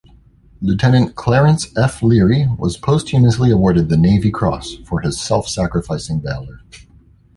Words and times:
Lieutenant 0.63 1.13
Clarence 1.13 1.67
F. 1.77 2.01
Leary 2.01 2.47
was 2.57 2.75
posthumously 2.75 3.51
awarded 3.51 3.87
the 3.89 3.97
Navy 3.97 4.31
Cross 4.31 4.77
for 4.83 5.01
his 5.01 5.21
self-sacrificing 5.21 6.21
valor. 6.21 6.61